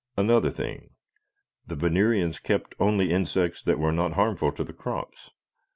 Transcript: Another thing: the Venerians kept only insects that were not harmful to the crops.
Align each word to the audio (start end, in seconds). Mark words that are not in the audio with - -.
Another 0.17 0.49
thing: 0.49 0.95
the 1.67 1.75
Venerians 1.75 2.39
kept 2.39 2.73
only 2.79 3.11
insects 3.11 3.61
that 3.61 3.77
were 3.77 3.91
not 3.93 4.13
harmful 4.13 4.51
to 4.53 4.63
the 4.63 4.73
crops. 4.73 5.29